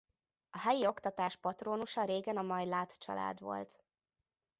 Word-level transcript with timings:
A 0.49 0.59
helyi 0.59 0.85
oktatás 0.87 1.35
patrónusa 1.35 2.03
régen 2.03 2.37
a 2.37 2.41
Majláth 2.41 2.97
család 2.97 3.39
volt. 3.39 3.83